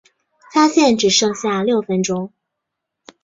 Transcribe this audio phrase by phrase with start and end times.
[0.51, 2.33] 发现只剩下六分钟